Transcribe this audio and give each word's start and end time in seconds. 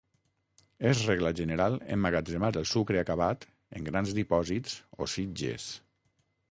És 0.91 1.03
regla 1.09 1.31
general 1.39 1.77
emmagatzemar 1.97 2.51
el 2.63 2.67
sucre 2.73 3.03
acabat 3.03 3.47
en 3.81 3.89
grans 3.93 4.19
dipòsits 4.23 4.79
o 5.07 5.13
sitges. 5.17 5.71